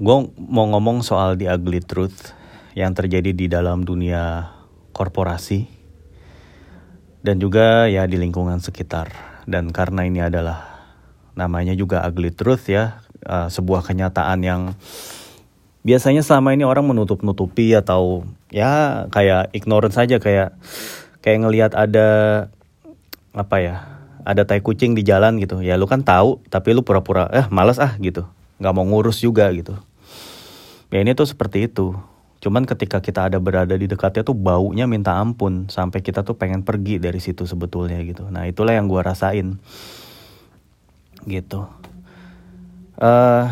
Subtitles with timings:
[0.00, 2.32] gue mau ngomong soal the ugly truth
[2.72, 4.48] yang terjadi di dalam dunia
[4.96, 5.68] korporasi
[7.20, 9.12] dan juga ya di lingkungan sekitar.
[9.44, 10.88] Dan karena ini adalah
[11.36, 14.72] namanya juga ugly truth ya, uh, sebuah kenyataan yang
[15.84, 20.56] biasanya selama ini orang menutup-nutupi atau ya kayak ignorance saja kayak
[21.20, 22.08] kayak ngelihat ada
[23.36, 23.76] apa ya
[24.24, 25.60] ada tai kucing di jalan gitu.
[25.60, 28.24] Ya lu kan tahu tapi lu pura-pura eh malas ah gitu.
[28.64, 29.76] Nggak mau ngurus juga gitu
[30.90, 31.94] ya ini tuh seperti itu.
[32.40, 36.64] Cuman ketika kita ada berada di dekatnya tuh baunya minta ampun sampai kita tuh pengen
[36.64, 38.26] pergi dari situ sebetulnya gitu.
[38.32, 39.60] Nah itulah yang gua rasain.
[41.28, 41.60] Gitu.
[42.96, 43.44] Uh,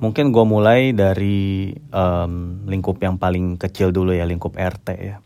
[0.00, 5.20] mungkin gue mulai dari um, lingkup yang paling kecil dulu ya lingkup RT ya.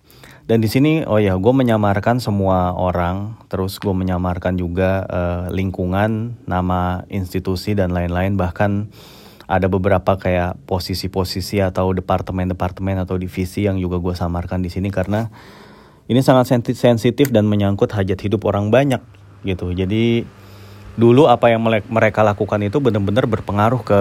[0.44, 6.36] Dan di sini oh ya gue menyamarkan semua orang terus gue menyamarkan juga uh, lingkungan
[6.44, 8.36] nama institusi dan lain-lain.
[8.36, 8.92] Bahkan
[9.44, 15.28] ada beberapa kayak posisi-posisi atau departemen-departemen atau divisi yang juga gue samarkan di sini karena
[16.08, 19.00] ini sangat sensitif dan menyangkut hajat hidup orang banyak
[19.44, 19.72] gitu.
[19.72, 20.24] Jadi
[20.96, 24.00] dulu apa yang mereka lakukan itu benar-benar berpengaruh ke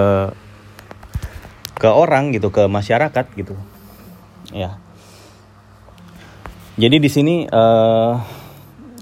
[1.80, 3.56] ke orang gitu, ke masyarakat gitu.
[4.56, 4.80] Ya.
[6.80, 8.18] Jadi di sini uh,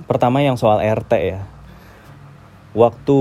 [0.09, 1.41] pertama yang soal RT ya.
[2.71, 3.19] Waktu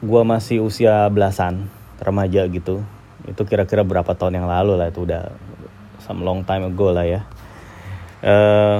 [0.00, 1.68] gue masih usia belasan,
[2.00, 2.82] remaja gitu.
[3.28, 5.30] Itu kira-kira berapa tahun yang lalu lah itu udah
[6.00, 7.20] some long time ago lah ya.
[8.20, 8.78] Uh, eh,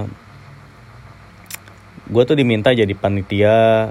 [2.10, 3.88] gue tuh diminta jadi panitia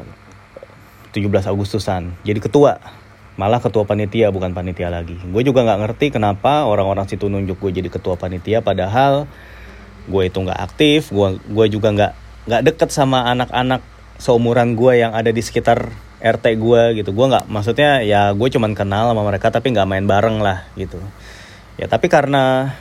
[1.14, 2.82] 17 Agustusan jadi ketua.
[3.40, 5.16] Malah ketua panitia bukan panitia lagi.
[5.16, 9.32] Gue juga nggak ngerti kenapa orang-orang situ nunjuk gue jadi ketua panitia padahal
[10.12, 11.14] gue itu nggak aktif.
[11.14, 12.14] Gue gue juga nggak
[12.52, 13.80] nggak deket sama anak-anak
[14.20, 17.10] seumuran gue yang ada di sekitar RT gue gitu.
[17.16, 21.00] Gue nggak maksudnya ya gue cuman kenal sama mereka tapi nggak main bareng lah gitu.
[21.80, 22.76] Ya tapi karena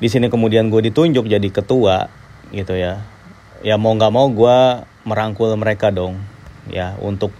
[0.00, 2.06] di sini kemudian gue ditunjuk jadi ketua
[2.54, 3.02] gitu ya
[3.60, 4.58] ya mau nggak mau gue
[5.02, 6.22] merangkul mereka dong
[6.70, 7.34] ya untuk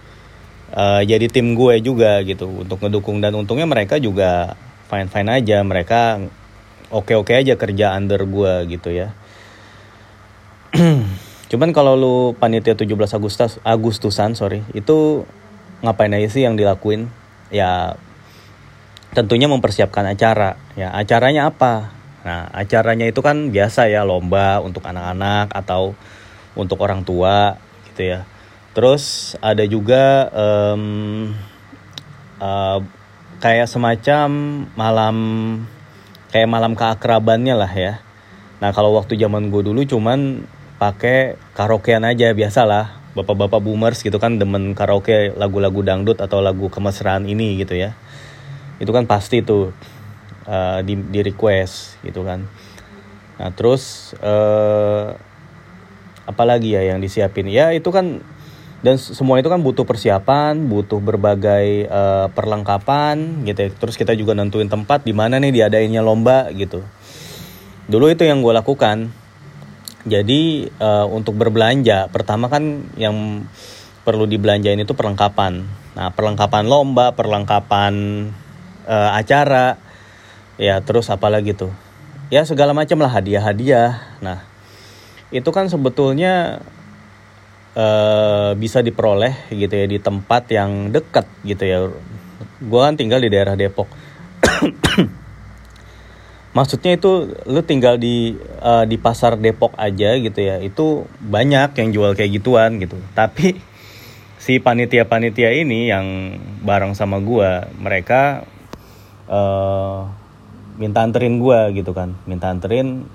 [0.75, 3.19] uh, jadi tim gue juga gitu untuk ngedukung.
[3.19, 4.53] Dan untungnya mereka juga
[4.89, 6.17] fine fine aja mereka
[6.89, 9.13] oke oke aja kerja under gue gitu ya
[11.49, 15.25] Cuman kalau lu panitia 17 Agustus Agustusan, sorry, itu
[15.81, 17.09] ngapain aja sih yang dilakuin?
[17.49, 17.97] Ya
[19.17, 20.61] tentunya mempersiapkan acara.
[20.77, 21.89] Ya, acaranya apa?
[22.21, 25.97] Nah, acaranya itu kan biasa ya lomba untuk anak-anak atau
[26.53, 27.57] untuk orang tua
[27.89, 28.29] gitu ya.
[28.77, 31.33] Terus ada juga um,
[32.37, 32.79] uh,
[33.41, 34.29] kayak semacam
[34.77, 35.17] malam
[36.29, 37.93] kayak malam keakrabannya lah ya.
[38.59, 40.43] Nah kalau waktu zaman gue dulu cuman
[40.79, 42.97] pakai karaokean aja biasalah.
[43.13, 47.93] Bapak-bapak boomers gitu kan demen karaoke lagu-lagu dangdut atau lagu kemesraan ini gitu ya.
[48.79, 49.75] Itu kan pasti tuh
[50.47, 52.47] uh, di, di request gitu kan.
[53.35, 55.19] Nah terus uh,
[56.23, 57.51] apalagi ya yang disiapin?
[57.51, 58.23] Ya itu kan
[58.79, 63.69] dan semua itu kan butuh persiapan butuh berbagai uh, perlengkapan gitu ya.
[63.75, 66.87] terus kita juga nentuin tempat di mana nih diadainnya lomba gitu.
[67.91, 69.11] Dulu itu yang gue lakukan
[70.07, 73.43] jadi uh, untuk berbelanja, pertama kan yang
[74.07, 75.67] perlu dibelanjain itu perlengkapan.
[75.99, 77.93] Nah, perlengkapan lomba, perlengkapan
[78.87, 79.75] uh, acara,
[80.55, 81.75] ya terus apa lagi tuh?
[82.31, 84.21] Ya segala macam lah hadiah-hadiah.
[84.23, 84.39] Nah,
[85.35, 86.63] itu kan sebetulnya
[87.75, 91.79] uh, bisa diperoleh gitu ya di tempat yang dekat gitu ya.
[92.63, 93.91] Gue kan tinggal di daerah Depok.
[96.59, 101.89] Maksudnya itu lu tinggal di uh, di pasar Depok aja gitu ya itu banyak yang
[101.95, 102.99] jual kayak gituan gitu.
[103.15, 103.55] Tapi
[104.43, 106.35] si panitia-panitia ini yang
[106.67, 108.43] bareng sama gua mereka
[109.31, 110.03] uh,
[110.75, 112.19] minta anterin gua gitu kan.
[112.27, 113.07] Minta anterin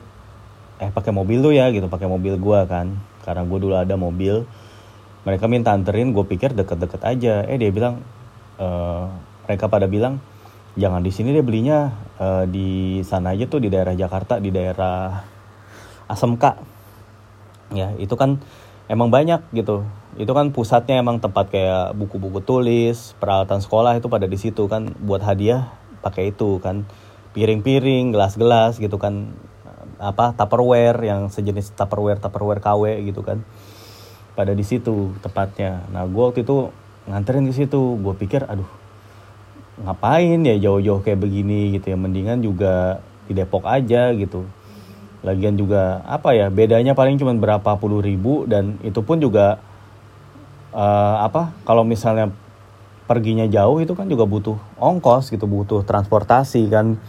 [0.80, 2.96] eh pakai mobil lu ya gitu pakai mobil gua kan.
[3.20, 4.48] Karena gua dulu ada mobil
[5.24, 7.48] mereka minta anterin gue pikir deket-deket aja.
[7.48, 8.04] Eh dia bilang
[8.60, 9.08] uh,
[9.48, 10.20] mereka pada bilang
[10.74, 11.90] jangan di sini deh belinya.
[12.14, 15.18] Uh, di sana aja tuh di daerah Jakarta di daerah
[16.06, 16.44] ASMK
[17.74, 18.38] ya itu kan
[18.86, 19.82] emang banyak gitu.
[20.14, 24.94] Itu kan pusatnya emang tempat kayak buku-buku tulis peralatan sekolah itu pada di situ kan
[25.02, 25.74] buat hadiah
[26.04, 26.86] pakai itu kan.
[27.34, 29.34] Piring-piring gelas-gelas gitu kan.
[29.98, 33.42] Apa tupperware yang sejenis tupperware tupperware KW gitu kan.
[34.38, 35.82] Pada di situ tepatnya.
[35.90, 36.70] Nah gue waktu itu
[37.10, 37.98] nganterin di situ.
[37.98, 38.83] Gue pikir aduh
[39.82, 41.96] ngapain ya jauh-jauh kayak begini gitu ya.
[41.98, 44.46] Mendingan juga di Depok aja gitu.
[45.24, 49.56] Lagian juga apa ya bedanya paling cuma berapa puluh ribu dan itu pun juga
[50.76, 52.28] uh, apa kalau misalnya
[53.08, 57.00] perginya jauh itu kan juga butuh ongkos gitu butuh transportasi kan.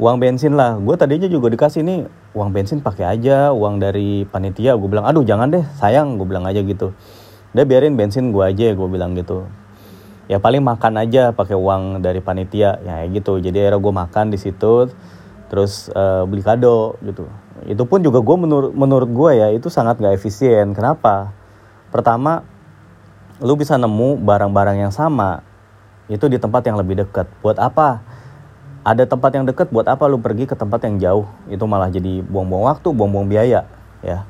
[0.00, 0.80] Uang bensin lah.
[0.80, 4.72] Gue tadinya juga dikasih nih uang bensin pakai aja uang dari panitia.
[4.80, 6.16] Gue bilang aduh jangan deh sayang.
[6.16, 6.96] Gue bilang aja gitu.
[7.52, 9.44] Dia biarin bensin gue aja gue bilang gitu
[10.30, 12.78] ya paling makan aja pakai uang dari panitia.
[12.86, 13.42] Ya gitu.
[13.42, 14.86] Jadi akhirnya gue makan di situ
[15.50, 17.26] terus uh, beli kado gitu.
[17.66, 20.70] Itu pun juga gue menurut menurut gue ya itu sangat gak efisien.
[20.70, 21.34] Kenapa?
[21.90, 22.46] Pertama
[23.42, 25.42] lu bisa nemu barang-barang yang sama
[26.06, 27.26] itu di tempat yang lebih dekat.
[27.42, 28.06] Buat apa?
[28.86, 31.26] Ada tempat yang dekat buat apa lu pergi ke tempat yang jauh?
[31.50, 33.66] Itu malah jadi buang-buang waktu buang-buang biaya
[34.06, 34.24] ya.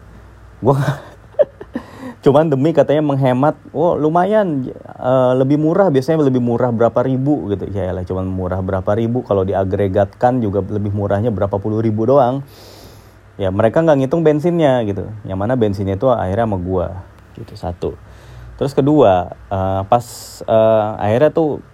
[0.64, 0.74] Gue
[2.20, 4.68] cuman demi katanya menghemat oh lumayan
[5.00, 7.64] uh, lebih murah biasanya lebih murah berapa ribu gitu.
[7.72, 9.24] Ya lah cuman murah berapa ribu.
[9.24, 12.44] Kalau diagregatkan juga lebih murahnya berapa puluh ribu doang.
[13.40, 15.08] Ya mereka nggak ngitung bensinnya gitu.
[15.24, 16.86] Yang mana bensinnya itu akhirnya sama gua
[17.40, 17.96] gitu satu.
[18.60, 20.04] Terus kedua uh, pas
[20.44, 21.64] uh, akhirnya tuh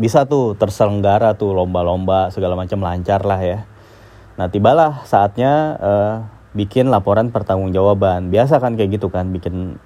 [0.00, 3.58] bisa tuh terselenggara tuh lomba-lomba segala macam lancar lah ya.
[4.40, 6.16] Nah tibalah saatnya uh,
[6.56, 8.32] bikin laporan pertanggungjawaban.
[8.32, 9.76] Biasa kan kayak gitu kan bikin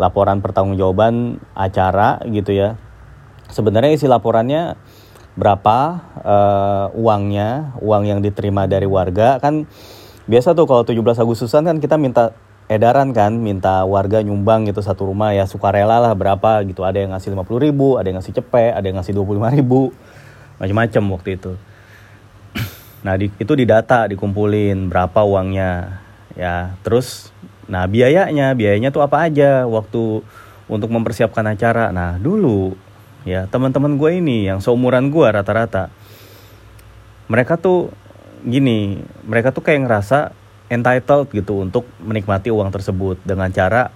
[0.00, 2.80] laporan pertanggungjawaban acara gitu ya.
[3.52, 4.80] Sebenarnya isi laporannya
[5.36, 5.78] berapa
[6.24, 9.68] uh, uangnya, uang yang diterima dari warga kan
[10.26, 12.32] biasa tuh kalau 17 Agustusan kan kita minta
[12.70, 16.86] edaran kan, minta warga nyumbang gitu satu rumah ya sukarela lah berapa gitu.
[16.86, 19.90] Ada yang ngasih 50 ribu, ada yang ngasih cepet, ada yang ngasih 25 ribu,
[20.62, 21.52] macam-macam waktu itu.
[23.00, 26.02] Nah, di, itu didata, dikumpulin berapa uangnya.
[26.36, 27.34] Ya, terus
[27.70, 30.22] nah biayanya, biayanya tuh apa aja waktu
[30.70, 31.90] untuk mempersiapkan acara.
[31.90, 32.74] Nah, dulu
[33.28, 35.92] ya teman-teman gue ini yang seumuran gue rata-rata
[37.30, 37.94] mereka tuh
[38.42, 40.34] gini, mereka tuh kayak ngerasa
[40.66, 43.94] entitled gitu untuk menikmati uang tersebut dengan cara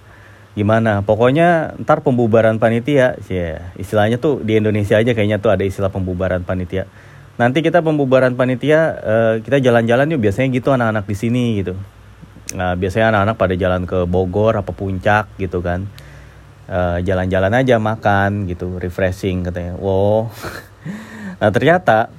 [0.55, 5.91] gimana pokoknya ntar pembubaran panitia ya istilahnya tuh di Indonesia aja kayaknya tuh ada istilah
[5.91, 6.87] pembubaran panitia
[7.35, 10.21] nanti kita pembubaran panitia uh, kita jalan-jalan yuk.
[10.25, 11.75] Biasanya gitu anak-anak di sini gitu.
[12.55, 15.89] Nah biasanya anak-anak pada jalan ke Bogor apa puncak gitu kan.
[16.65, 18.81] Eh, jalan-jalan aja makan gitu.
[18.81, 19.77] Refreshing katanya.
[19.77, 20.29] Wow.
[21.35, 22.15] Nah ternyata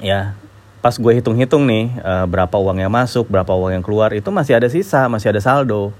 [0.00, 0.34] ya
[0.80, 4.56] pas gue hitung-hitung nih uh, berapa uang yang masuk berapa uang yang keluar itu masih
[4.56, 5.92] ada sisa masih ada saldo.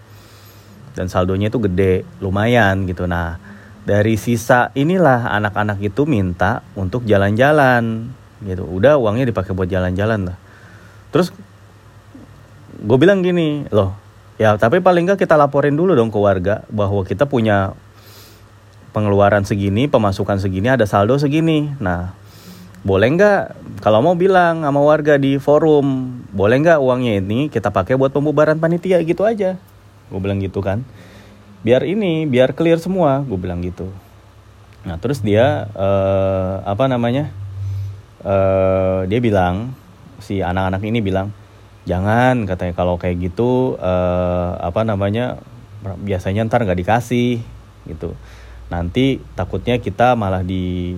[0.96, 3.04] Dan saldonya itu gede lumayan gitu.
[3.04, 3.36] Nah
[3.84, 8.10] dari sisa inilah anak-anak itu minta untuk jalan-jalan
[8.46, 8.66] gitu.
[8.66, 10.36] Udah uangnya dipakai buat jalan-jalan lah.
[11.12, 11.30] Terus
[12.82, 13.94] gue bilang gini loh
[14.40, 17.76] ya tapi paling nggak kita laporin dulu dong ke warga bahwa kita punya
[18.90, 21.72] pengeluaran segini pemasukan segini ada saldo segini.
[21.80, 22.12] Nah
[22.82, 23.42] boleh nggak?
[23.80, 28.58] Kalau mau bilang sama warga di forum boleh nggak uangnya ini kita pakai buat pembubaran
[28.58, 29.00] panitia?
[29.00, 29.56] Gitu aja.
[30.12, 30.84] Gue bilang gitu kan.
[31.62, 33.88] Biar ini biar clear semua gue bilang gitu.
[34.82, 37.30] Nah terus dia uh, apa namanya
[38.22, 39.74] uh, dia bilang
[40.22, 41.34] si anak-anak ini bilang
[41.84, 42.74] jangan katanya.
[42.74, 45.42] Kalau kayak gitu uh, apa namanya
[45.82, 47.42] biasanya ntar nggak dikasih
[47.90, 48.14] gitu.
[48.70, 50.96] Nanti takutnya kita malah di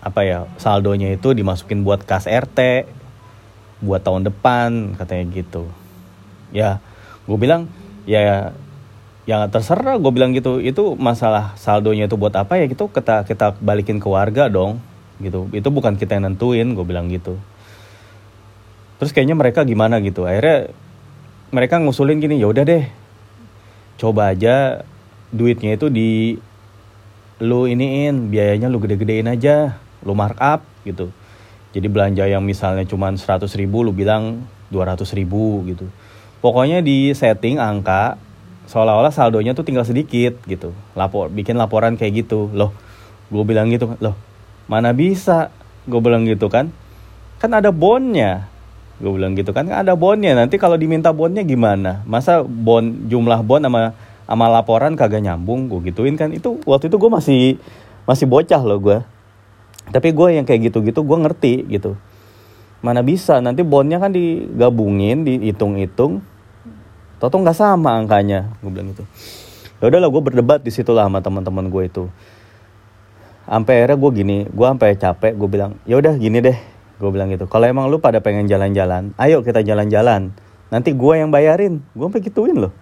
[0.00, 2.86] apa ya saldonya itu dimasukin buat kas RT
[3.82, 5.66] buat tahun depan katanya gitu.
[6.54, 6.78] Ya
[7.26, 7.66] gue bilang
[8.06, 8.54] ya
[9.26, 10.62] ya terserah gue bilang gitu.
[10.62, 12.86] Itu masalah saldonya itu buat apa ya gitu.
[12.88, 14.78] Kita kita balikin ke warga dong
[15.20, 15.48] gitu.
[15.52, 17.40] Itu bukan kita yang nentuin gue bilang gitu.
[18.96, 20.24] Terus kayaknya mereka gimana gitu.
[20.24, 20.72] Akhirnya
[21.52, 22.84] mereka ngusulin gini ya udah deh
[23.96, 24.84] coba aja
[25.32, 26.36] duitnya itu di
[27.40, 31.12] lu iniin biayanya lu gede-gedein aja lu markup gitu.
[31.76, 35.88] Jadi belanja yang misalnya cuma 100 ribu lu bilang 200 ribu gitu.
[36.40, 38.16] Pokoknya di setting angka
[38.66, 40.72] seolah-olah saldonya tuh tinggal sedikit gitu.
[40.96, 42.48] Lapor bikin laporan kayak gitu.
[42.52, 42.72] Loh
[43.26, 44.14] gue bilang gitu loh
[44.66, 45.50] mana bisa?
[45.86, 46.70] Gue bilang gitu kan.
[47.42, 48.50] Kan ada bonnya.
[48.98, 49.66] Gue bilang gitu kan.
[49.70, 50.34] Ada bonnya.
[50.34, 52.02] Nanti kalau diminta bonnya gimana?
[52.06, 53.94] Masa bon jumlah bon sama
[54.26, 55.70] sama laporan kagak nyambung?
[55.70, 56.34] Gue gituin kan.
[56.34, 57.40] Itu waktu itu gue masih
[58.06, 58.98] masih bocah loh gue
[59.90, 61.94] tapi gue yang kayak gitu-gitu gue ngerti gitu.
[62.82, 63.38] Mana bisa?
[63.38, 66.22] Nanti bonnya kan digabungin dihitung-hitung.
[67.22, 68.50] Toto nggak sama angkanya?
[68.62, 69.06] Gue bilang gitu.
[69.78, 72.04] Ya udahlah gue berdebat di situ lah sama teman-teman gue itu
[73.46, 76.58] sampai akhirnya gue gini gue sampai capek gue bilang ya udah gini deh.
[76.96, 77.44] Gue bilang gitu.
[77.44, 80.34] Kalau emang lu pada pengen jalan-jalan ayo kita jalan-jalan.
[80.68, 81.80] Nanti gue yang bayarin.
[81.94, 82.74] Gue sampai gituin loh.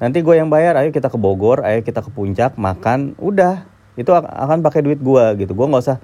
[0.00, 3.68] Nanti gue yang bayar ayo kita ke Bogor ayo kita ke puncak makan udah.
[3.94, 5.52] Itu akan pakai duit gue gitu.
[5.52, 5.98] Gue nggak usah.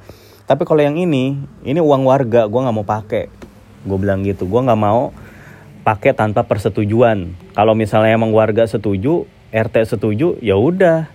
[0.45, 3.33] Tapi kalau yang ini ini uang warga gue nggak mau pakai.
[3.89, 4.45] Gue bilang gitu.
[4.45, 5.11] Gue nggak mau
[5.83, 7.33] pakai tanpa persetujuan.
[7.57, 11.09] Kalau misalnya emang warga setuju RT setuju ya udah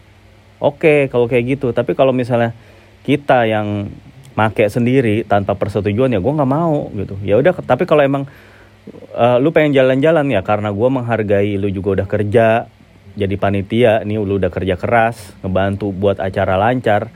[0.63, 1.75] oke kalau kayak gitu.
[1.75, 2.55] Tapi kalau misalnya
[3.03, 3.91] kita yang
[4.33, 7.19] make sendiri tanpa persetujuan ya gue nggak mau gitu.
[7.21, 8.23] Ya udah tapi kalau emang
[9.13, 12.47] uh, lu pengen jalan-jalan ya karena gue menghargai lu juga udah kerja
[13.13, 17.11] jadi panitia nih lu udah kerja keras ngebantu buat acara lancar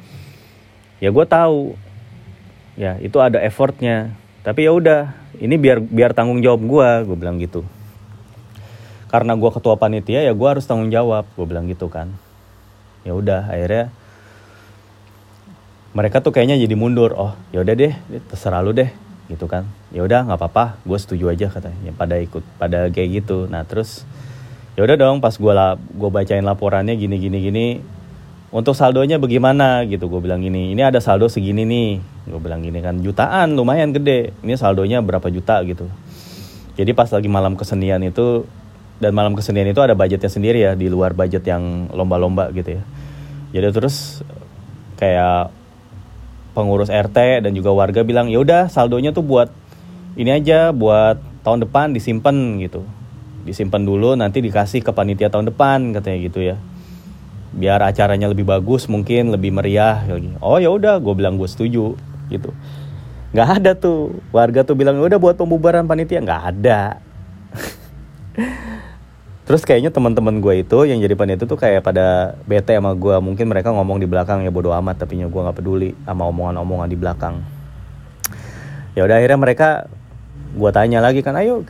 [0.99, 1.79] ya gue tahu.
[2.77, 4.13] Ya itu ada effortnya.
[4.45, 7.65] Tapi ya udah ini biar biar tanggung jawab gue gue bilang gitu.
[9.07, 12.26] Karena gue ketua panitia ya gue harus tanggung jawab gue bilang gitu kan
[13.07, 13.87] ya udah akhirnya
[15.95, 17.15] mereka tuh kayaknya jadi mundur.
[17.15, 17.95] Oh ya udah deh
[18.27, 18.91] terserah lu deh
[19.31, 19.63] gitu kan.
[19.95, 21.79] Ya udah nggak apa-apa gue setuju aja katanya.
[21.87, 23.47] Ya, pada ikut pada kayak gitu.
[23.47, 24.03] Nah terus
[24.75, 27.65] ya udah dong pas gue gue bacain laporannya gini gini gini
[28.51, 29.87] untuk saldonya bagaimana?
[29.87, 31.89] Gitu gue bilang gini ini ada saldo segini nih.
[32.27, 34.35] Gue bilang gini kan jutaan lumayan gede.
[34.43, 35.63] Ini saldonya berapa juta?
[35.63, 35.87] Gitu.
[36.77, 38.45] Jadi pas lagi malam kesenian itu
[38.97, 42.83] dan malam kesenian itu ada budgetnya sendiri ya di luar budget yang lomba-lomba gitu ya.
[43.53, 44.25] Jadi terus
[44.97, 45.53] kayak
[46.57, 49.53] pengurus RT dan juga warga bilang ya udah saldonya tuh buat
[50.17, 52.81] ini aja buat tahun depan disimpan gitu.
[53.45, 56.57] Disimpan dulu nanti dikasih ke panitia tahun depan katanya gitu ya.
[57.53, 61.93] Biar acaranya lebih bagus mungkin lebih meriah lagi oh ya udah gue bilang gue setuju
[62.33, 62.49] gitu.
[63.37, 64.17] Nggak ada tuh.
[64.33, 66.25] Warga tuh bilang ya udah buat pembubaran panitia.
[66.25, 66.81] Nggak ada
[69.47, 73.47] terus kayaknya teman-teman gue itu yang jadi panitia tuh kayak pada bete sama gue mungkin
[73.47, 77.39] mereka ngomong di belakang ya bodo amat tapi gue nggak peduli sama omongan-omongan di belakang.
[78.91, 79.87] Ya udah akhirnya mereka
[80.51, 81.63] gue tanya lagi kan ayo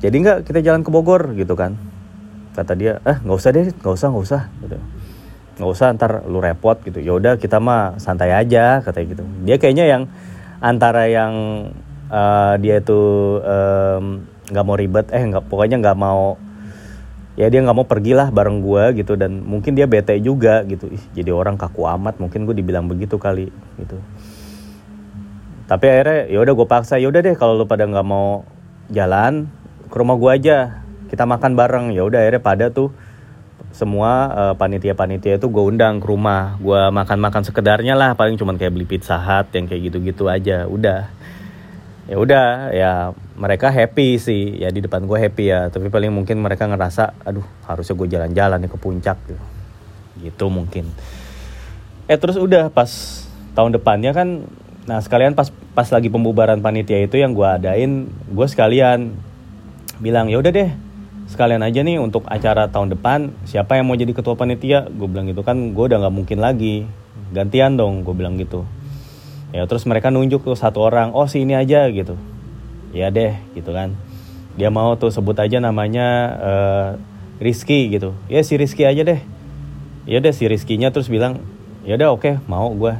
[0.00, 1.36] jadi nggak kita jalan ke Bogor?
[1.36, 1.76] Gitu kan.
[2.56, 4.76] Kata dia eh nggak usah deh nggak usah nggak usah gitu.
[5.60, 6.96] Nggak usah ntar lu repot gitu.
[6.96, 9.24] Ya udah kita mah santai aja katanya gitu.
[9.44, 10.02] Dia kayaknya yang
[10.64, 11.32] antara yang
[12.08, 13.00] uh, dia itu
[14.48, 16.40] nggak um, mau ribet eh nggak pokoknya nggak mau
[17.32, 20.92] ya dia nggak mau pergilah bareng gue gitu dan mungkin dia bete juga gitu.
[20.92, 23.48] Ih, jadi orang kaku amat mungkin gue dibilang begitu kali
[23.80, 23.96] gitu.
[25.64, 28.44] Tapi akhirnya ya udah gue paksa ya udah deh kalau lu pada nggak mau
[28.92, 29.48] jalan
[29.88, 30.58] ke rumah gue aja.
[31.08, 31.86] Kita makan bareng.
[31.96, 32.92] Ya udah akhirnya pada tuh
[33.72, 36.60] semua uh, panitia-panitia itu gue undang ke rumah.
[36.60, 40.68] Gue makan-makan sekedarnya lah paling cuman kayak beli pizza hut yang kayak gitu-gitu aja.
[40.68, 41.08] Udah
[42.10, 42.92] ya udah ya
[43.38, 44.58] mereka happy sih.
[44.58, 45.70] Ya di depan gue happy ya.
[45.70, 49.18] Tapi paling mungkin mereka ngerasa aduh harusnya gue jalan-jalan ke puncak.
[49.26, 49.42] Gitu
[50.22, 50.86] gitu mungkin.
[52.06, 52.88] Eh terus udah pas
[53.58, 54.46] tahun depannya kan
[54.82, 59.14] nah sekalian pas pas lagi pembubaran panitia itu yang gue adain gue sekalian
[60.02, 60.74] bilang ya udah deh
[61.30, 64.90] sekalian aja nih untuk acara tahun depan siapa yang mau jadi ketua panitia?
[64.90, 65.42] Gue bilang gitu.
[65.46, 66.86] Kan gue udah nggak mungkin lagi.
[67.32, 68.68] Gantian dong gue bilang gitu
[69.52, 72.16] ya terus mereka nunjuk ke satu orang oh si ini aja gitu.
[72.92, 73.96] Ya deh gitu kan.
[74.56, 76.06] Dia mau tuh sebut aja namanya
[76.40, 76.88] uh,
[77.40, 78.12] Rizky gitu.
[78.28, 79.20] Ya si Rizky aja deh.
[80.04, 81.40] Ya deh si Rizkynya terus bilang
[81.86, 82.94] ya udah oke okay, mau gue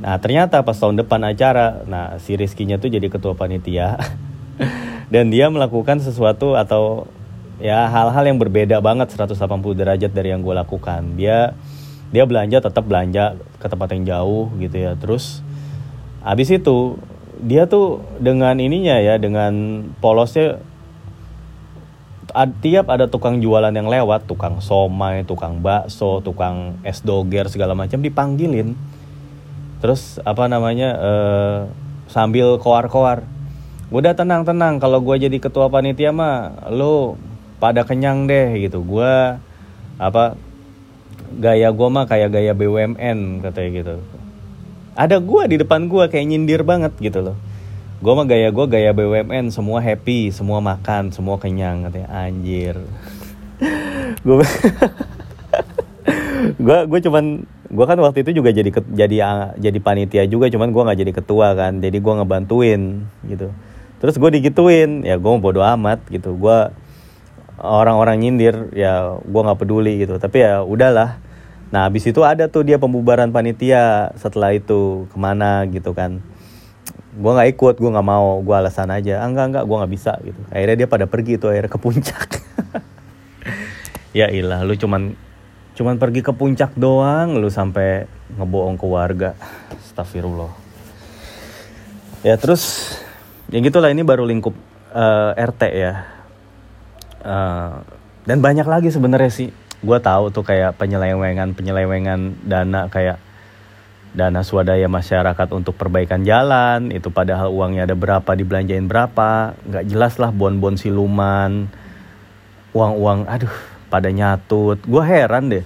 [0.00, 3.96] nah ternyata pas tahun depan acara nah si Rizkynya tuh jadi ketua panitia.
[5.12, 7.10] Dan dia melakukan sesuatu atau
[7.58, 9.36] ya hal-hal yang berbeda banget 180
[9.74, 11.18] derajat dari yang gue lakukan.
[11.18, 11.58] Dia
[12.14, 14.94] dia belanja tetap belanja ke tempat yang jauh gitu ya.
[14.94, 15.42] Terus
[16.20, 17.00] habis itu
[17.40, 20.60] dia tuh dengan ininya ya dengan polosnya
[22.62, 27.98] tiap ada tukang jualan yang lewat tukang somai tukang bakso tukang es doger segala macam
[27.98, 28.76] dipanggilin.
[29.80, 31.58] Terus apa namanya uh,
[32.06, 33.24] sambil koar-koar
[33.90, 37.18] udah tenang tenang kalau gue jadi ketua panitia mah lo
[37.58, 38.84] pada kenyang deh gitu.
[38.84, 39.40] Gue
[39.98, 40.38] apa
[41.34, 43.96] gaya gue mah kayak gaya BUMN katanya gitu
[45.00, 47.36] ada gue di depan gue kayak nyindir banget gitu loh.
[48.04, 52.08] Gue mah gaya gue gaya BUMN semua happy semua makan semua kenyang katanya.
[52.12, 52.76] Anjir.
[54.20, 54.44] Gue
[56.60, 59.16] gue gue cuman gue kan waktu itu juga jadi jadi
[59.56, 61.80] jadi panitia juga cuman gue nggak jadi ketua kan.
[61.80, 63.48] Jadi gue ngebantuin gitu.
[64.04, 66.36] Terus gue digituin ya gue bodo amat gitu.
[66.36, 66.68] Gue
[67.56, 70.20] orang-orang nyindir ya gue nggak peduli gitu.
[70.20, 71.16] Tapi ya udahlah
[71.70, 76.18] nah habis itu ada tuh dia pembubaran panitia setelah itu ke mana gitu kan.
[77.14, 79.22] Gue nggak ikut gue nggak mau gue alasan aja.
[79.22, 80.40] Ah, enggak enggak gue nggak bisa gitu.
[80.50, 82.28] Akhirnya dia pada pergi tuh akhirnya ke puncak.
[84.10, 85.14] Ya ilah lu cuman
[85.78, 89.38] cuman pergi ke puncak doang lu sampai ngebohong ke warga.
[89.70, 90.50] Astagfirullah.
[92.26, 92.90] Ya terus
[93.54, 94.54] ya gitulah ini baru lingkup
[94.90, 95.94] uh, eh, RT ya.
[97.22, 97.86] Uh,
[98.26, 99.48] dan banyak lagi sebenarnya sih
[99.80, 103.16] gue tahu tuh kayak penyelewengan penyelewengan dana kayak
[104.12, 110.18] dana swadaya masyarakat untuk perbaikan jalan itu padahal uangnya ada berapa dibelanjain berapa nggak jelas
[110.18, 111.70] lah bon-bon siluman
[112.74, 113.54] uang-uang aduh
[113.90, 114.78] pada nyatut.
[114.86, 115.64] Gue heran deh.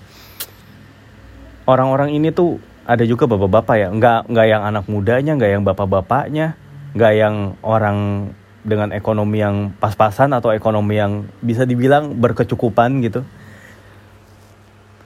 [1.69, 6.47] Orang-orang ini tuh ada juga bapak-bapak ya nggak nggak yang anak mudanya nggak yang bapak-bapaknya
[6.93, 8.29] nggak yang orang
[8.61, 13.25] dengan ekonomi yang pas-pasan atau ekonomi yang bisa dibilang berkecukupan gitu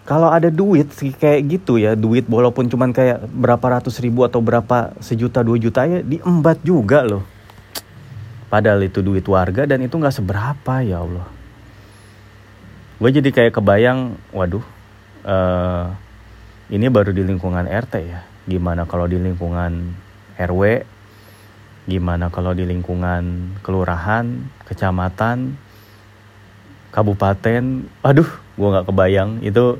[0.08, 0.88] kalau ada duit
[1.20, 5.84] kayak gitu ya duit walaupun cuman kayak berapa ratus ribu atau berapa sejuta dua juta
[5.84, 7.28] ya diembat juga loh.
[8.48, 11.28] Padahal itu duit warga dan itu nggak seberapa ya Allah.
[12.96, 14.64] Gue jadi kayak kebayang waduh
[15.28, 15.92] uh,
[16.72, 18.24] ini baru di lingkungan RT ya.
[18.48, 19.92] Gimana kalau di lingkungan
[20.40, 20.88] RW
[21.84, 24.24] gimana kalau di lingkungan kelurahan
[24.64, 25.60] kecamatan
[26.96, 27.84] kabupaten?
[28.00, 29.38] Aduh gue nggak kebayang.
[29.46, 29.78] Itu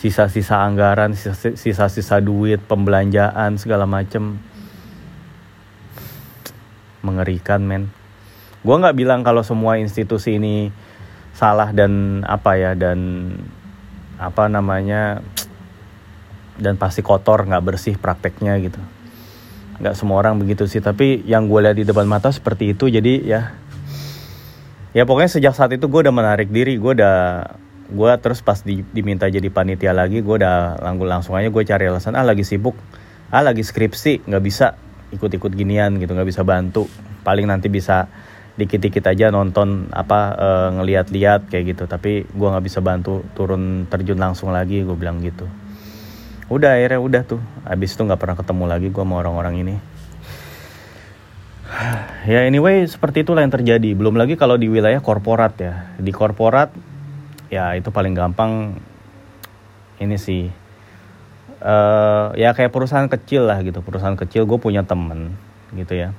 [0.00, 4.40] sisa-sisa anggaran sisa-sisa duit pembelanjaan segala macem.
[7.04, 7.92] Mengerikan men.
[8.64, 10.72] Gue nggak bilang kalau semua institusi ini
[11.36, 13.32] salah dan apa ya dan
[14.20, 15.24] apa namanya
[16.60, 18.80] dan pasti kotor nggak bersih prakteknya gitu.
[19.80, 22.92] Nggak semua orang begitu sih tapi yang gue lihat di depan mata seperti itu.
[22.92, 23.56] Jadi ya
[24.96, 27.46] ya pokoknya sejak saat itu gue udah menarik diri gue udah
[27.90, 31.84] gue terus pas di, diminta jadi panitia lagi gue udah langsung langsung aja gue cari
[31.90, 32.78] alasan ah lagi sibuk
[33.34, 34.78] ah lagi skripsi nggak bisa
[35.10, 36.86] ikut-ikut ginian gitu nggak bisa bantu
[37.26, 38.06] paling nanti bisa
[38.60, 41.84] dikit-dikit aja nonton apa e, ngeliat-liat kayak gitu.
[41.88, 45.48] Tapi gue nggak bisa bantu turun terjun langsung lagi gue bilang gitu.
[46.52, 47.40] Udah akhirnya udah tuh.
[47.64, 49.74] Abis itu nggak pernah ketemu lagi gue sama orang-orang ini
[52.26, 53.96] ya anyway seperti itulah yang terjadi.
[53.96, 55.94] Belum lagi kalau di wilayah korporat ya.
[55.96, 56.72] Di korporat
[57.48, 58.76] ya itu paling gampang
[60.00, 60.48] ini sih.
[61.60, 63.84] Uh, ya kayak perusahaan kecil lah gitu.
[63.84, 65.36] Perusahaan kecil gue punya temen
[65.76, 66.16] gitu ya.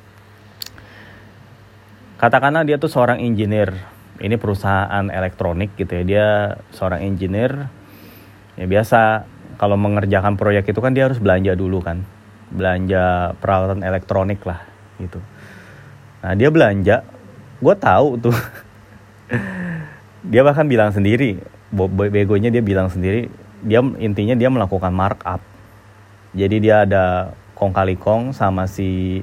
[2.22, 3.74] Katakanlah dia tuh seorang engineer.
[4.22, 6.04] Ini perusahaan elektronik gitu ya.
[6.06, 6.28] Dia
[6.74, 7.70] seorang engineer.
[8.58, 9.26] Ya biasa.
[9.58, 12.06] Kalau mengerjakan proyek itu kan dia harus belanja dulu kan.
[12.50, 14.66] Belanja peralatan elektronik lah
[15.02, 15.22] gitu
[16.22, 17.04] nah dia belanja.
[17.62, 18.34] Gue tahu tuh.
[20.32, 23.32] Dia bahkan bilang sendiri begonya dia bilang sendiri
[23.64, 25.40] dia intinya dia melakukan markup.
[26.34, 29.22] Jadi dia ada kong kali kong sama si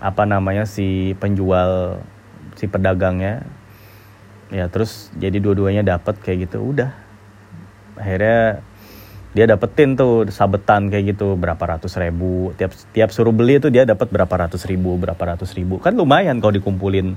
[0.00, 2.00] apa namanya si penjual
[2.56, 3.42] si pedagangnya.
[4.50, 6.62] Ya terus jadi dua-duanya dapat kayak gitu.
[6.62, 6.94] Udah.
[7.98, 8.62] Akhirnya
[9.30, 12.50] dia dapetin tuh sabetan kayak gitu berapa ratus ribu.
[12.58, 15.78] Tiap tiap suruh beli itu dia dapat berapa ratus ribu berapa ratus ribu.
[15.78, 17.14] Kan lumayan kalau dikumpulin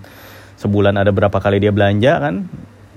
[0.62, 2.45] sebulan ada berapa kali dia belanja kan.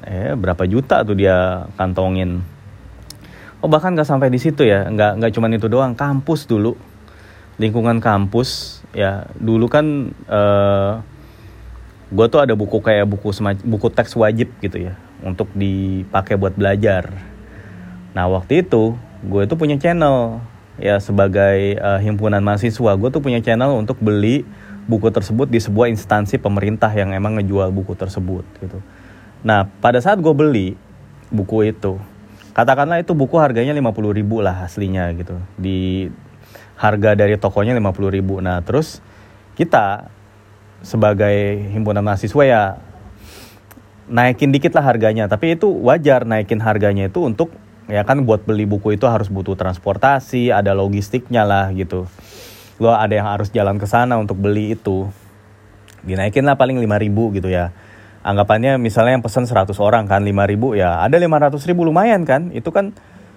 [0.04, 2.44] Eh berapa juta tuh dia kantongin.
[3.64, 4.84] Oh bahkan nggak sampai di situ ya.
[4.84, 5.96] Nggak nggak cuman itu doang.
[5.96, 6.76] Kampus dulu.
[7.56, 8.84] Lingkungan kampus.
[8.92, 10.92] Ya dulu kan eh,
[12.12, 13.32] gue tuh ada buku kayak buku
[13.64, 15.00] buku teks wajib gitu ya.
[15.24, 17.08] Untuk dipakai buat belajar.
[18.12, 20.44] Nah waktu itu gue tuh punya channel
[20.76, 24.44] ya sebagai uh, himpunan mahasiswa gue tuh punya channel untuk beli
[24.86, 28.78] buku tersebut di sebuah instansi pemerintah yang emang ngejual buku tersebut gitu.
[29.42, 30.78] Nah pada saat gue beli
[31.28, 31.98] buku itu,
[32.54, 35.42] katakanlah itu buku harganya 50 ribu lah aslinya gitu.
[35.58, 36.06] Di
[36.78, 38.38] harga dari tokonya 50 ribu.
[38.38, 39.02] Nah terus
[39.58, 40.06] kita
[40.86, 42.62] sebagai himpunan mahasiswa ya
[44.06, 45.26] naikin dikit lah harganya.
[45.26, 47.50] Tapi itu wajar naikin harganya itu untuk
[47.86, 52.10] ya kan buat beli buku itu harus butuh transportasi ada logistiknya lah gitu.
[52.82, 55.08] Lo ada yang harus jalan ke sana untuk beli itu.
[56.06, 57.72] Dinaikin lah paling 5000 gitu ya.
[58.26, 62.50] Anggapannya misalnya yang pesan 100 orang kan 5000 ya ada 500 ribu lumayan kan.
[62.50, 62.92] Itu kan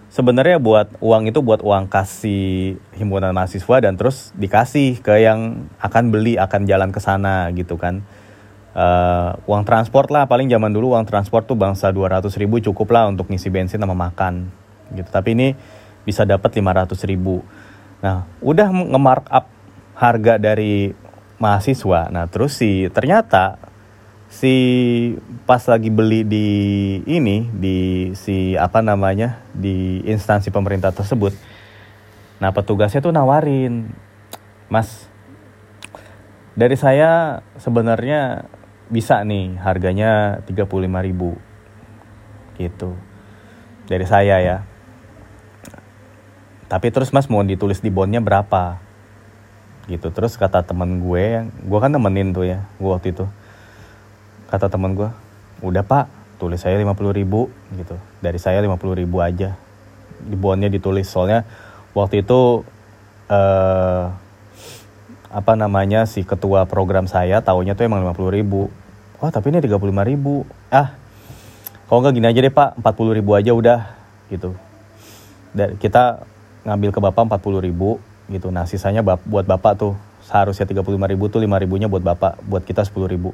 [0.09, 6.09] sebenarnya buat uang itu buat uang kasih himpunan mahasiswa dan terus dikasih ke yang akan
[6.09, 8.01] beli akan jalan ke sana gitu kan
[8.73, 13.09] uh, uang transport lah paling zaman dulu uang transport tuh bangsa 200 ribu cukup lah
[13.09, 14.49] untuk ngisi bensin sama makan
[14.93, 15.09] gitu.
[15.09, 15.47] Tapi ini
[16.03, 17.45] bisa dapat 500 ribu.
[18.01, 19.45] Nah udah nge up
[19.99, 20.93] harga dari
[21.39, 22.09] mahasiswa.
[22.09, 23.69] Nah terus si ternyata
[24.29, 24.53] si
[25.49, 26.47] pas lagi beli di
[27.09, 27.77] ini di
[28.13, 31.33] si apa namanya di instansi pemerintah tersebut
[32.37, 33.89] nah petugasnya tuh nawarin
[34.69, 35.09] mas
[36.53, 38.45] dari saya sebenarnya
[38.89, 42.97] bisa nih harganya 35.000 gitu.
[43.85, 44.57] Dari saya ya.
[46.69, 48.77] Tapi terus mas mau ditulis di bondnya berapa?
[49.89, 50.09] Gitu.
[50.13, 53.25] Terus kata temen gue yang gue kan temenin tuh ya gue waktu itu.
[54.49, 55.09] Kata temen gue
[55.61, 56.09] udah pak
[56.41, 57.49] tulis saya 50 ribu.
[57.73, 57.97] Gitu.
[58.21, 59.57] Dari saya 50 ribu aja.
[60.21, 61.09] Di bondnya ditulis.
[61.09, 61.45] Soalnya
[61.97, 62.65] waktu itu
[63.29, 64.05] eh,
[65.29, 68.73] apa namanya si ketua program saya tahunya tuh emang 50 ribu.
[69.21, 69.77] Wah tapi ini 35
[70.09, 70.49] ribu.
[70.73, 70.97] Ah
[71.85, 73.79] kalau nggak gini aja deh pak 40 ribu aja udah
[74.33, 74.57] gitu.
[75.53, 76.25] Dari kita
[76.65, 78.49] ngambil ke bapak 40 ribu gitu.
[78.49, 79.93] Nah sisanya buat bapak tuh
[80.25, 83.33] seharusnya 35 ribu tuh 5 ribunya buat bapak buat kita 10 ribu.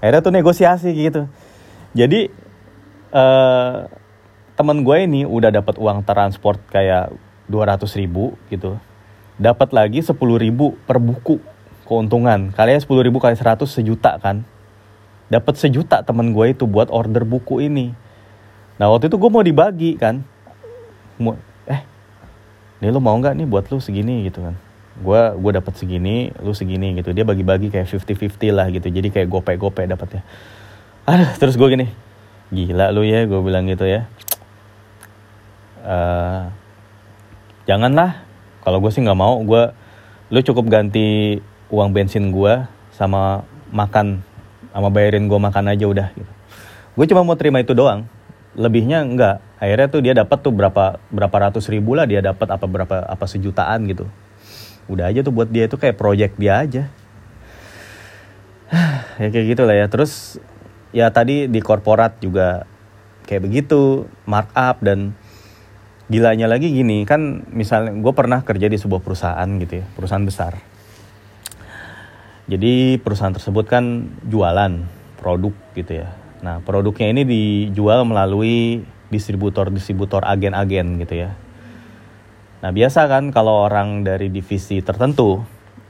[0.00, 1.28] Akhirnya tuh negosiasi gitu.
[1.92, 2.32] Jadi
[3.12, 3.84] uh,
[4.56, 7.12] temen gue ini udah dapat uang transport kayak
[7.48, 8.76] 200 ribu gitu
[9.40, 11.40] dapat lagi 10 ribu per buku
[11.88, 12.52] keuntungan.
[12.52, 14.44] Kalian 10 ribu kali 100 sejuta kan?
[15.32, 17.96] Dapat sejuta temen gue itu buat order buku ini.
[18.76, 20.20] Nah waktu itu gue mau dibagi kan.
[21.16, 21.80] Mau eh
[22.84, 24.54] ini lu mau nggak nih buat lu segini gitu kan?
[25.00, 27.16] Gue gue dapat segini lu segini gitu.
[27.16, 28.92] Dia bagi-bagi kayak 50-50 lah gitu.
[28.92, 30.20] Jadi kayak gope-gope dapatnya.
[31.08, 31.88] Aduh terus gue gini.
[32.52, 34.04] Gila lu ya gue bilang gitu ya.
[35.80, 36.52] Uh,
[37.64, 38.29] janganlah
[38.60, 39.72] kalau gue sih nggak mau gue
[40.30, 41.40] lu cukup ganti
[41.72, 43.42] uang bensin gue sama
[43.72, 44.22] makan
[44.70, 46.32] sama bayarin gue makan aja udah gitu.
[46.94, 48.06] Gue cuma mau terima itu doang.
[48.54, 52.66] Lebihnya enggak akhirnya tuh dia dapat tuh berapa berapa ratus ribu lah dia dapat apa
[52.66, 54.06] berapa apa sejutaan gitu.
[54.90, 56.84] Udah aja tuh buat dia itu kayak project dia aja.
[59.20, 59.86] Ya kayak gitu lah ya.
[59.92, 60.40] Terus
[60.96, 62.64] ya tadi di korporat juga
[63.28, 65.12] kayak begitu markup dan
[66.10, 70.58] gilanya lagi gini kan misalnya gue pernah kerja di sebuah perusahaan gitu ya perusahaan besar
[72.50, 74.82] jadi perusahaan tersebut kan jualan
[75.22, 78.80] produk gitu ya Nah, produknya ini dijual melalui
[79.12, 81.36] distributor-distributor agen-agen gitu ya.
[82.64, 85.44] Nah, biasa kan kalau orang dari divisi tertentu,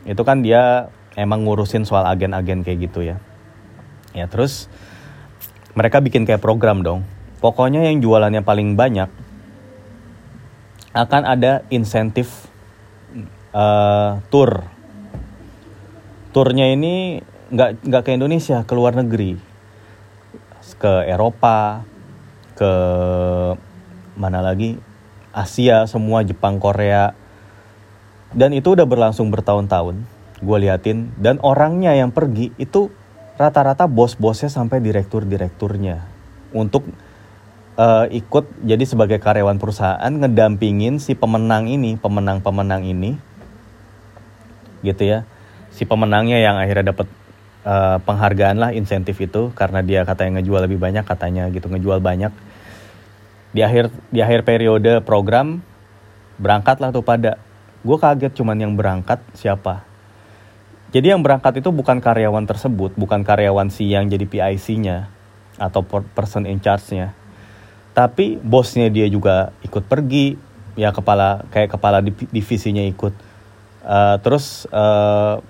[0.06, 3.16] itu kan dia emang ngurusin soal agen-agen kayak gitu ya.
[4.11, 4.66] Ya, terus
[5.78, 7.06] mereka bikin kayak program dong.
[7.38, 9.30] Pokoknya yang jualannya paling banyak
[10.90, 12.50] akan ada insentif
[13.55, 14.66] uh, tour.
[16.31, 19.38] Turnya ini nggak nggak ke Indonesia, ke luar negeri.
[20.79, 21.83] Ke Eropa,
[22.55, 22.72] ke
[24.14, 24.79] mana lagi?
[25.31, 27.14] Asia semua Jepang Korea.
[28.31, 30.07] Dan itu udah berlangsung bertahun-tahun
[30.40, 31.11] gue liatin.
[31.18, 32.90] Dan orangnya yang pergi itu
[33.40, 36.05] rata-rata bos-bosnya sampai direktur-direkturnya
[36.53, 36.85] untuk
[37.81, 43.16] uh, ikut jadi sebagai karyawan perusahaan ngedampingin si pemenang ini pemenang-pemenang ini.
[44.85, 45.25] Gitu ya.
[45.73, 47.09] Si pemenangnya yang akhirnya dapat
[47.64, 52.33] uh, penghargaan lah insentif itu karena dia katanya ngejual lebih banyak katanya gitu ngejual banyak.
[53.51, 55.64] Di akhir di akhir periode program
[56.37, 57.40] berangkatlah tuh pada.
[57.81, 59.88] Gue kaget cuman yang berangkat siapa.
[60.90, 65.07] Jadi yang berangkat itu bukan karyawan tersebut bukan karyawan si yang jadi PIC-nya
[65.55, 67.14] atau person in charge-nya
[67.94, 70.38] tapi bosnya dia juga ikut pergi.
[70.79, 73.12] Ya kepala kayak kepala divisinya ikut.
[73.81, 75.42] Uh, terus uh,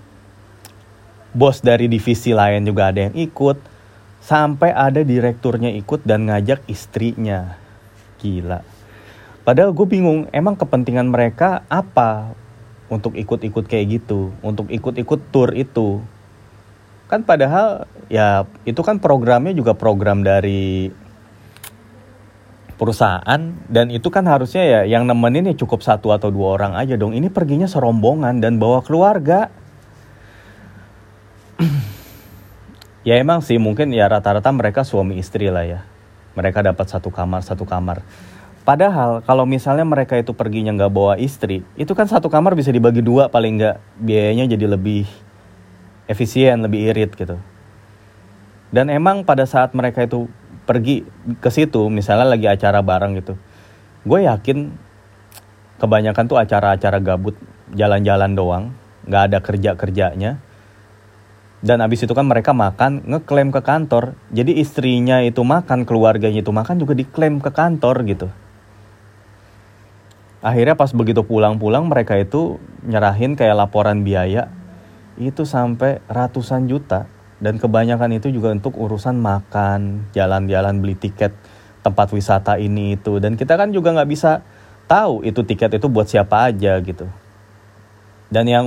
[1.37, 3.59] bos dari divisi lain juga ada yang ikut.
[4.20, 7.57] Sampai ada direkturnya ikut dan ngajak istrinya.
[8.20, 8.61] Gila.
[9.40, 12.37] Padahal gue bingung emang kepentingan mereka apa
[12.92, 14.31] untuk ikut-ikut kayak gitu?
[14.44, 16.05] Untuk ikut-ikut tour itu.
[17.09, 20.92] Kan padahal ya itu kan programnya juga program dari
[22.81, 26.97] perusahaan dan itu kan harusnya ya yang nemenin ya cukup satu atau dua orang aja
[26.97, 29.53] dong ini perginya serombongan dan bawa keluarga
[33.09, 35.81] ya emang sih mungkin ya rata-rata mereka suami istri lah ya.
[36.37, 38.01] Mereka dapat satu kamar satu kamar.
[38.64, 43.01] Padahal kalau misalnya mereka itu perginya nggak bawa istri, itu kan satu kamar bisa dibagi
[43.03, 45.09] dua paling nggak biayanya jadi lebih
[46.07, 47.40] efisien, lebih irit gitu.
[48.71, 50.31] Dan emang pada saat mereka itu
[50.70, 51.02] pergi
[51.42, 53.35] ke situ, misalnya lagi acara bareng gitu,
[54.06, 54.70] gue yakin
[55.83, 57.35] kebanyakan tuh acara-acara gabut,
[57.74, 58.64] jalan-jalan doang,
[59.11, 60.38] nggak ada kerja kerjanya
[61.61, 64.16] dan abis itu kan mereka makan ngeklaim ke kantor.
[64.33, 68.28] Jadi istrinya itu makan keluarganya itu makan juga diklaim ke kantor gitu.
[70.40, 72.56] Akhirnya pas begitu pulang-pulang mereka itu
[72.88, 74.48] nyerahin kayak laporan biaya.
[75.20, 77.04] Itu sampai ratusan juta
[77.40, 81.33] dan kebanyakan itu juga untuk urusan makan jalan-jalan beli tiket
[81.81, 83.16] tempat wisata ini itu.
[83.16, 84.44] Dan kita kan juga nggak bisa
[84.85, 87.09] tahu itu tiket itu buat siapa aja gitu.
[88.29, 88.66] Dan yang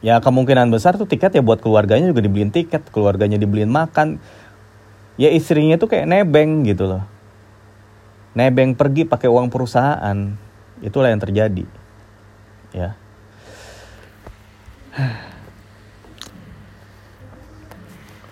[0.00, 4.22] ya kemungkinan besar tuh tiket ya buat keluarganya juga dibeliin tiket keluarganya dibeliin makan.
[5.18, 7.02] Ya istrinya tuh kayak nebeng gitu loh.
[8.34, 10.38] Nebeng pergi pakai uang perusahaan.
[10.82, 11.66] Itulah yang terjadi
[12.74, 12.98] ya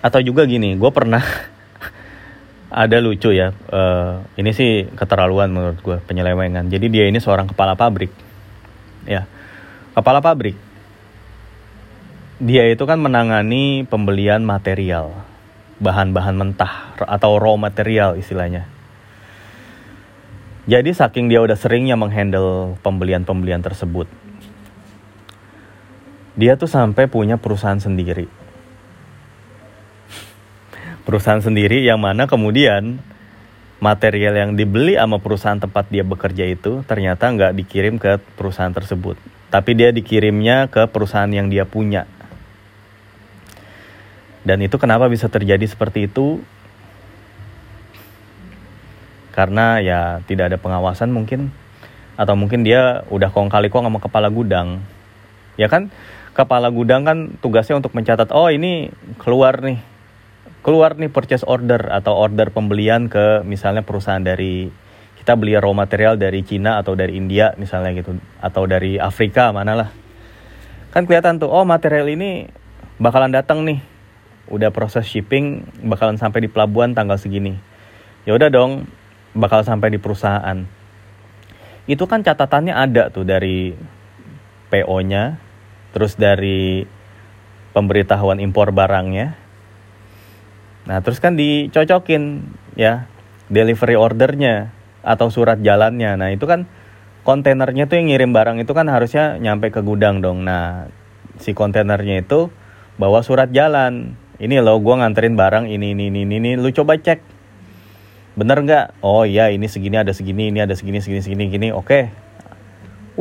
[0.03, 1.23] atau juga gini gue pernah
[2.83, 7.79] ada lucu ya uh, ini sih keterlaluan menurut gue penyelewengan jadi dia ini seorang kepala
[7.79, 8.11] pabrik
[9.07, 9.25] ya
[9.95, 10.73] kepala pabrik
[12.43, 15.15] dia itu kan menangani pembelian material,
[15.79, 18.67] bahan-bahan mentah atau raw material istilahnya.
[20.67, 24.11] Jadi saking dia udah seringnya menghandle pembelian-pembelian tersebut,
[26.35, 28.27] dia tuh sampai punya perusahaan sendiri.
[31.03, 33.03] Perusahaan sendiri yang mana kemudian
[33.83, 39.19] material yang dibeli sama perusahaan tempat dia bekerja itu ternyata nggak dikirim ke perusahaan tersebut,
[39.51, 42.07] tapi dia dikirimnya ke perusahaan yang dia punya.
[44.47, 46.43] Dan itu kenapa bisa terjadi seperti itu?
[49.33, 51.51] karena ya tidak ada pengawasan mungkin.
[52.15, 54.85] Atau mungkin dia udah kong kali kong sama kepala gudang.
[55.57, 55.88] Ya kan?
[56.37, 59.81] Kepala gudang kan tugasnya untuk mencatat oh ini keluar nih
[60.62, 64.70] keluar nih purchase order atau order pembelian ke misalnya perusahaan dari
[65.18, 69.75] kita beli raw material dari Cina atau dari India misalnya gitu atau dari Afrika mana
[69.75, 69.90] lah
[70.94, 72.46] kan kelihatan tuh oh material ini
[73.03, 73.83] bakalan datang nih
[74.51, 77.59] udah proses shipping bakalan sampai di pelabuhan tanggal segini
[78.22, 78.87] ya udah dong
[79.33, 80.64] bakal sampai di perusahaan.
[81.88, 83.75] Itu kan catatannya ada tuh dari
[84.70, 85.40] PO-nya,
[85.90, 86.87] terus dari
[87.75, 89.41] pemberitahuan impor barangnya.
[90.88, 92.42] Nah, terus kan dicocokin
[92.75, 93.07] ya
[93.53, 96.18] delivery ordernya atau surat jalannya.
[96.18, 96.66] Nah, itu kan
[97.23, 100.42] kontainernya tuh yang ngirim barang itu kan harusnya nyampe ke gudang dong.
[100.42, 100.90] Nah,
[101.38, 102.51] si kontainernya itu
[102.99, 104.18] bawa surat jalan.
[104.42, 106.51] Ini loh, gue nganterin barang ini, ini, ini, ini.
[106.59, 107.33] Lu coba cek
[108.33, 112.09] bener nggak oh iya ini segini ada segini ini ada segini segini segini gini oke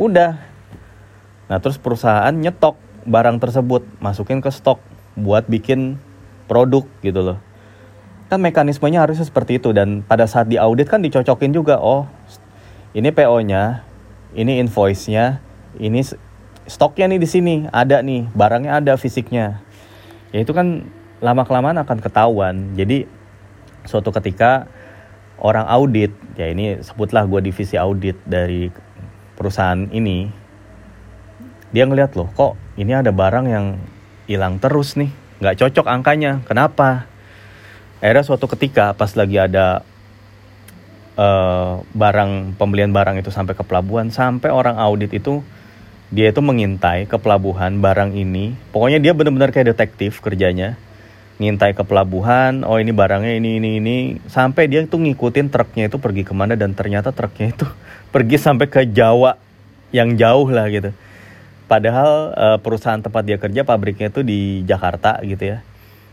[0.00, 0.40] udah
[1.52, 4.80] nah terus perusahaan nyetok barang tersebut masukin ke stok
[5.12, 6.00] buat bikin
[6.48, 7.38] produk gitu loh
[8.32, 9.76] kan mekanismenya harusnya seperti itu.
[9.76, 12.08] Dan pada saat diaudit kan dicocokin juga oh
[12.96, 13.84] ini PO-nya
[14.32, 15.44] ini invoice-nya
[15.76, 16.00] ini
[16.64, 19.60] stoknya nih di sini ada nih barangnya ada fisiknya.
[20.32, 20.88] Ya itu kan
[21.20, 22.72] lama kelamaan akan ketahuan.
[22.72, 23.04] Jadi
[23.84, 24.64] suatu ketika
[25.36, 28.72] orang audit ya ini sebutlah gue divisi audit dari
[29.36, 30.32] perusahaan ini
[31.68, 33.76] dia ngeliat loh kok ini ada barang yang
[34.24, 35.12] hilang terus nih?
[35.44, 36.40] Nggak cocok angkanya.
[36.48, 37.11] Kenapa
[38.02, 39.86] akhirnya suatu ketika pas lagi ada
[41.14, 45.46] uh, barang pembelian barang itu sampai ke pelabuhan sampai orang audit itu
[46.12, 48.52] dia itu mengintai ke pelabuhan barang ini.
[48.68, 50.76] Pokoknya dia benar-benar kayak detektif kerjanya.
[51.40, 53.96] Ngintai ke pelabuhan oh ini barangnya ini ini ini.
[54.28, 57.64] Sampai dia tuh ngikutin truknya itu pergi ke mana dan ternyata truknya itu
[58.14, 59.40] pergi sampai ke Jawa
[59.88, 60.92] yang jauh lah gitu.
[61.64, 65.64] Padahal uh, perusahaan tempat dia kerja pabriknya itu di Jakarta gitu ya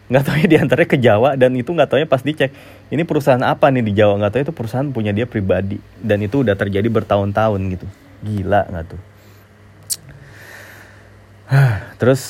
[0.10, 2.50] nggak tahu ya di antaranya ke Jawa dan itu nggak tahu ya pas dicek.
[2.90, 4.18] Ini perusahaan apa nih di Jawa?
[4.18, 5.78] Nggak tahu itu perusahaan punya dia pribadi.
[6.02, 7.86] Dan itu udah terjadi bertahun-tahun gitu.
[8.26, 9.02] Gila nggak tuh?
[12.02, 12.22] Terus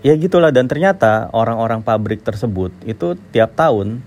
[0.00, 0.48] ya gitulah.
[0.48, 4.00] Dan ternyata orang-orang pabrik tersebut itu tiap tahun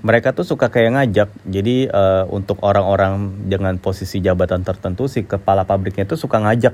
[0.00, 1.28] mereka tuh suka kayak ngajak.
[1.44, 6.72] Jadi uh, untuk orang-orang dengan posisi jabatan tertentu si kepala pabriknya itu suka ngajak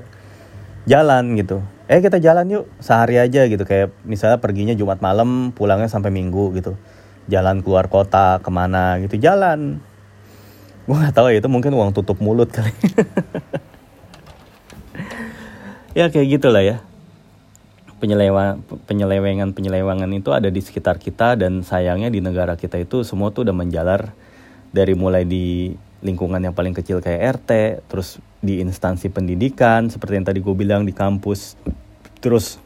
[0.87, 3.63] jalan gitu eh kita jalan yuk sehari aja gitu.
[3.67, 6.79] Kayak misalnya perginya Jumat malam pulangnya sampai Minggu gitu.
[7.27, 9.83] Jalan keluar kota ke mana gitu jalan.
[10.83, 12.71] Gue nggak tahu ya itu mungkin uang tutup mulut kali.
[15.93, 16.81] Ya kayak gitulah ya.
[18.01, 18.57] Penyelewa,
[18.89, 23.45] penyelewengan penyelewengan itu ada di sekitar kita dan sayangnya di negara kita itu semua tuh
[23.45, 24.11] udah menjalar
[24.73, 27.51] dari mulai di lingkungan yang paling kecil kayak RT,
[27.87, 31.55] terus di instansi pendidikan seperti yang tadi gue bilang di kampus,
[32.19, 32.59] terus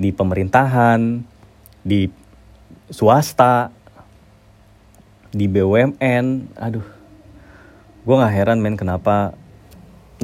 [0.00, 1.20] di pemerintahan,
[1.84, 2.08] di
[2.88, 3.68] swasta,
[5.28, 6.86] di BUMN, aduh,
[8.02, 9.36] gue nggak heran men kenapa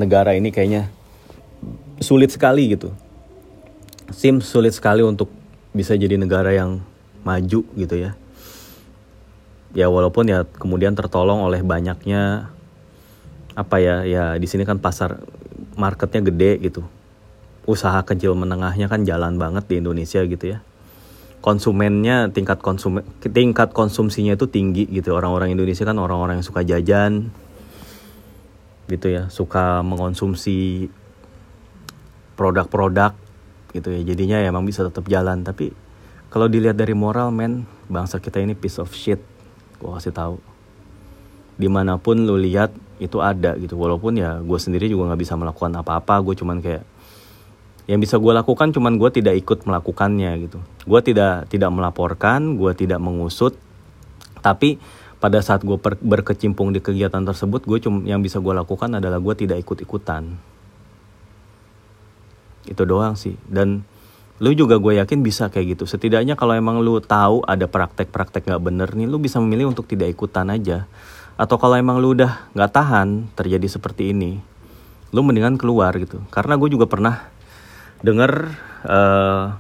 [0.01, 0.88] negara ini kayaknya
[2.01, 2.90] sulit sekali gitu
[4.11, 5.33] SIM sulit sekali untuk
[5.73, 6.85] bisa jadi negara yang
[7.25, 8.12] maju gitu ya.
[9.75, 12.55] Ya walaupun ya kemudian tertolong oleh banyaknya
[13.55, 15.19] apa ya ya di sini kan pasar
[15.75, 16.83] marketnya gede gitu.
[17.67, 20.63] Usaha kecil menengahnya kan jalan banget di Indonesia gitu ya.
[21.43, 25.13] Konsumennya tingkat konsum tingkat konsumsinya itu tinggi gitu.
[25.13, 27.35] Orang-orang Indonesia kan orang-orang yang suka jajan
[28.87, 30.93] gitu ya, suka mengonsumsi
[32.37, 33.17] produk-produk
[33.75, 35.75] gitu ya jadinya ya emang bisa tetap jalan tapi
[36.31, 39.19] kalau dilihat dari moral men bangsa kita ini piece of shit
[39.85, 40.40] gue kasih tahu.
[41.61, 43.77] Di mana pun lu lihat itu ada gitu.
[43.77, 46.25] Walaupun ya gue sendiri juga nggak bisa melakukan apa-apa.
[46.25, 46.88] Gue cuman kayak
[47.85, 50.59] yang bisa gue lakukan cuman gue tidak ikut melakukannya gitu.
[50.88, 53.53] Gue tidak tidak melaporkan gue tidak mengusut.
[54.40, 54.81] Tapi
[55.20, 59.35] pada saat gue berkecimpung di kegiatan tersebut gue cuma yang bisa gue lakukan adalah gue
[59.37, 60.37] tidak ikut ikutan
[62.64, 63.37] itu doang sih.
[63.44, 63.85] Dan
[64.42, 65.85] lu juga gue yakin bisa kayak gitu.
[65.87, 70.11] Setidaknya kalau emang lu tahu ada praktek-praktek nggak bener nih lu bisa memilih untuk tidak
[70.11, 70.90] ikutan aja.
[71.38, 74.42] Atau kalau emang lu udah nggak tahan terjadi seperti ini
[75.14, 76.18] lu mendingan keluar gitu.
[76.35, 77.31] Karena gue juga pernah
[78.03, 78.33] denger
[78.83, 79.55] uh,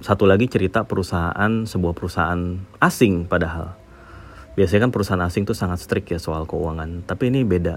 [0.00, 3.76] satu lagi cerita perusahaan sebuah perusahaan asing padahal.
[4.56, 7.76] Biasanya kan perusahaan asing tuh sangat strict ya soal keuangan tapi ini beda.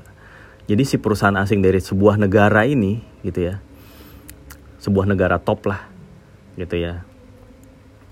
[0.65, 3.59] Jadi si perusahaan asing dari sebuah negara ini gitu ya
[4.85, 5.94] sebuah negara top lah
[6.55, 7.03] gitu ya.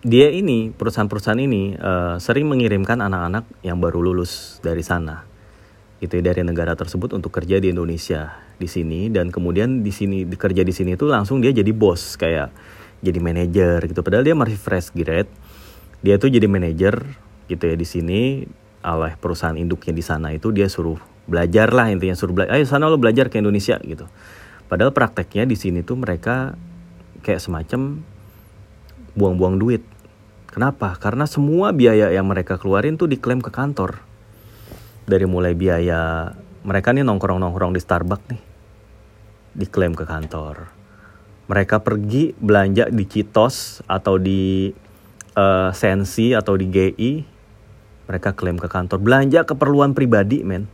[0.03, 5.23] Dia ini perusahaan-perusahaan ini uh, sering mengirimkan anak-anak yang baru lulus dari sana
[6.03, 9.07] gitu ya dari negara tersebut untuk kerja di Indonesia di sini.
[9.07, 12.51] Dan kemudian di sini kerja di sini itu langsung dia jadi bos kayak
[12.99, 14.03] jadi manajer gitu.
[14.03, 15.31] Padahal dia masih fresh grade
[16.03, 16.99] dia tuh jadi manajer
[17.47, 18.43] gitu ya di sini
[18.83, 22.91] oleh perusahaan induknya di sana itu dia suruh belajar lah intinya suruh belajar ayo sana
[22.91, 24.05] lo belajar ke Indonesia gitu.
[24.67, 26.59] Padahal prakteknya di sini tuh mereka
[27.23, 28.03] kayak semacam
[29.13, 29.83] buang-buang duit.
[30.49, 30.93] Kenapa?
[31.01, 34.05] Karena semua biaya yang mereka keluarin tuh diklaim ke kantor.
[35.09, 38.41] Dari mulai biaya mereka nih nongkrong-nongkrong di Starbucks nih.
[39.57, 40.69] Diklaim ke kantor.
[41.49, 44.71] Mereka pergi belanja di Citos atau di
[45.35, 47.11] uh, Sensi atau di GI.
[48.07, 49.01] Mereka klaim ke kantor.
[49.01, 50.69] Belanja keperluan pribadi, men.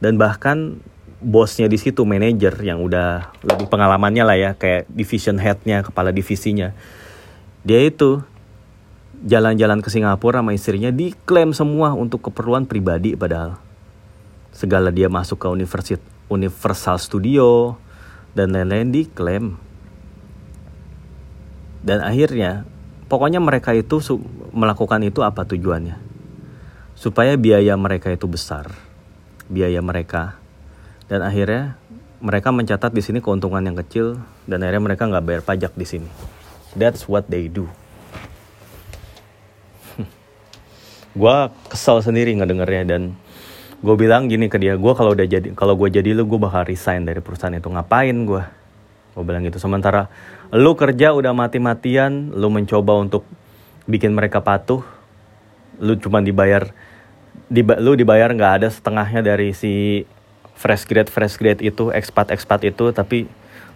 [0.00, 0.80] Dan bahkan
[1.20, 6.72] bosnya di situ manajer yang udah lebih pengalamannya lah ya kayak division headnya kepala divisinya
[7.60, 8.24] dia itu
[9.20, 13.60] jalan-jalan ke Singapura sama istrinya diklaim semua untuk keperluan pribadi padahal.
[14.56, 17.76] Segala dia masuk ke universitas Universal Studio
[18.32, 19.60] dan lain-lain diklaim.
[21.84, 22.64] Dan akhirnya
[23.10, 24.00] pokoknya mereka itu
[24.54, 25.98] melakukan itu apa tujuannya?
[26.96, 28.72] Supaya biaya mereka itu besar.
[29.50, 30.38] Biaya mereka.
[31.10, 31.76] Dan akhirnya
[32.22, 36.39] mereka mencatat di sini keuntungan yang kecil dan akhirnya mereka nggak bayar pajak di sini
[36.74, 37.66] That's what they do.
[41.18, 43.02] gue kesel sendiri ngedengernya dan
[43.80, 46.66] gue bilang gini ke dia gue kalau udah jadi kalau gue jadi lu gue bakal
[46.68, 47.66] resign dari perusahaan itu.
[47.66, 48.42] Ngapain gue
[49.18, 49.58] gue bilang gitu.
[49.58, 50.06] Sementara
[50.50, 53.26] lu kerja udah mati-matian lu mencoba untuk
[53.90, 54.82] bikin mereka patuh
[55.80, 56.70] lu cuma dibayar
[57.50, 60.04] di, lu dibayar nggak ada setengahnya dari si
[60.54, 63.26] fresh grade fresh grade itu expat expat itu tapi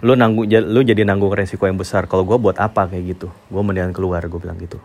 [0.03, 2.11] lu nanggung lu jadi nanggung resiko yang besar.
[2.11, 3.29] Kalau gue buat apa kayak gitu?
[3.53, 4.81] Gue mendingan keluar gue bilang gitu.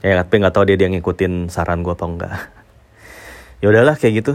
[0.00, 2.34] Ya tapi nggak tahu dia dia ngikutin saran gue apa enggak.
[3.60, 4.32] Ya udahlah kayak gitu.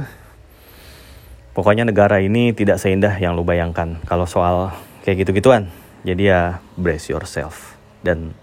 [1.58, 3.98] Pokoknya negara ini tidak seindah yang lu bayangkan.
[4.06, 4.70] Kalau soal
[5.02, 5.74] kayak gitu gituan
[6.06, 6.41] jadi ya
[6.78, 7.74] brace yourself.
[8.06, 8.38] Dan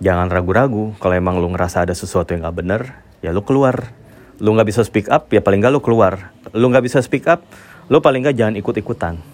[0.00, 2.80] jangan ragu-ragu kalau emang lu ngerasa ada sesuatu yang gak bener
[3.20, 3.92] ya lu keluar.
[4.40, 6.32] Lu nggak bisa speak up ya paling gak lu keluar.
[6.56, 7.44] Lu nggak bisa speak up
[7.92, 9.33] lu paling gak jangan ikut-ikutan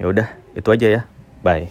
[0.00, 1.00] ya udah itu aja ya.
[1.44, 1.68] Bye